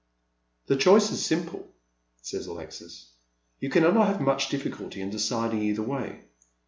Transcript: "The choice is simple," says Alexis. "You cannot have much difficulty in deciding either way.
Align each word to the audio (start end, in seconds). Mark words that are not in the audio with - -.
"The 0.65 0.77
choice 0.77 1.11
is 1.11 1.23
simple," 1.23 1.69
says 2.23 2.47
Alexis. 2.47 3.11
"You 3.59 3.69
cannot 3.69 4.07
have 4.07 4.19
much 4.19 4.49
difficulty 4.49 4.99
in 4.99 5.11
deciding 5.11 5.61
either 5.61 5.83
way. 5.83 6.21